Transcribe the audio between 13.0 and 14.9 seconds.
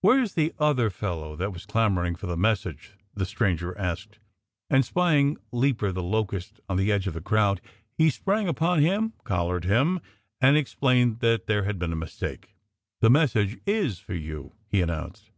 "The message is for you," he